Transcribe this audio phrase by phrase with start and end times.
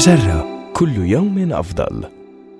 [0.00, 2.04] مجرة كل يوم أفضل.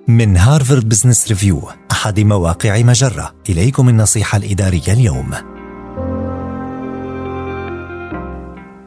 [0.07, 5.31] من هارفارد بزنس ريفيو أحد مواقع مجرة إليكم النصيحة الإدارية اليوم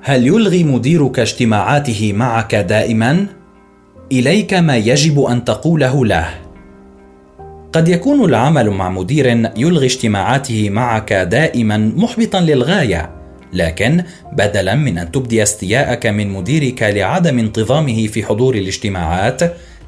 [0.02, 3.26] هل يلغي مديرك اجتماعاته معك دائما؟
[4.12, 6.28] إليك ما يجب أن تقوله له.
[7.72, 13.23] قد يكون العمل مع مدير يلغي اجتماعاته معك دائما محبطا للغاية
[13.54, 19.40] لكن بدلا من أن تبدي استياءك من مديرك لعدم انتظامه في حضور الاجتماعات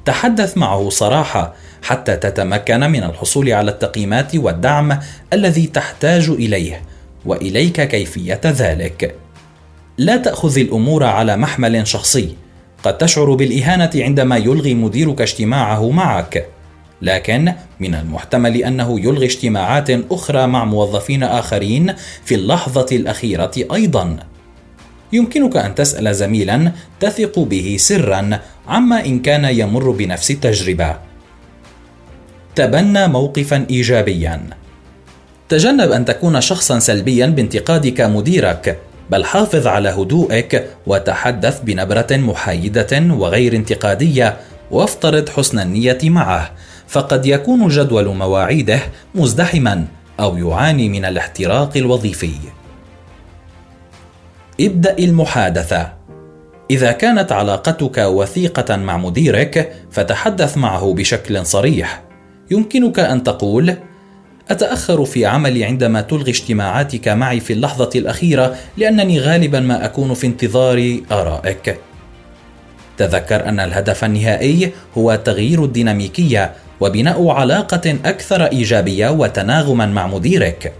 [0.05, 4.98] تحدث معه صراحة حتى تتمكن من الحصول على التقييمات والدعم
[5.33, 6.83] الذي تحتاج إليه
[7.25, 9.15] وإليك كيفية ذلك.
[9.98, 12.37] لا تأخذ الأمور على محمل شخصي
[12.83, 16.47] قد تشعر بالإهانة عندما يلغي مديرك اجتماعه معك.
[17.02, 24.16] لكن من المحتمل أنه يلغي اجتماعات أخرى مع موظفين آخرين في اللحظة الأخيرة أيضا.
[25.12, 30.97] يمكنك أن تسأل زميلا تثق به سرا عما إن كان يمر بنفس التجربة.
[32.55, 34.41] تبنى موقفا ايجابيا.
[35.48, 38.78] تجنب أن تكون شخصا سلبيا بانتقادك مديرك
[39.10, 44.36] بل حافظ على هدوءك وتحدث بنبرة محايدة وغير انتقادية
[44.70, 46.50] وافترض حسن النية معه.
[46.89, 48.81] فقد يكون جدول مواعيده
[49.15, 49.84] مزدحما
[50.20, 52.34] أو يعاني من الاحتراق الوظيفي.
[54.61, 55.93] ابدأ المحادثة.
[56.70, 62.03] إذا كانت علاقتك وثيقة مع مديرك فتحدث معه بشكل صريح.
[62.51, 63.75] يمكنك أن تقول
[64.50, 70.27] أتأخر في عملي عندما تلغي اجتماعاتك معي في اللحظة الأخيرة لأنني غالبا ما أكون في
[70.27, 71.78] انتظار آرائك.
[72.97, 80.72] تذكر أن الهدف النهائي هو تغيير الديناميكية وبناء علاقة أكثر إيجابية وتناغما مع مديرك.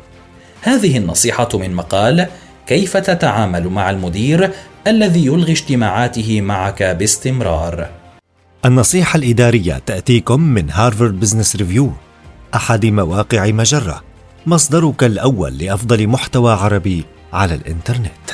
[0.63, 2.27] هذه النصيحة من مقال
[2.67, 4.51] كيف تتعامل مع المدير
[4.87, 7.89] الذي يلغي اجتماعاته معك باستمرار؟
[8.65, 11.93] النصيحة الإدارية تأتيكم من هارفارد بزنس ريفيو
[12.55, 14.03] أحد مواقع مجرة.
[14.47, 18.29] مصدرك الأول لأفضل محتوى عربي على الإنترنت.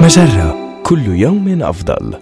[0.00, 2.14] مجرة كل يوم أفضل.